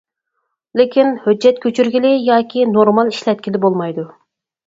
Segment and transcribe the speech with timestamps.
[0.79, 4.07] لېكىن ھۆججەت كۆچۈرگىلى ياكى نورمال ئىشلەتكىلى بولمايدۇ.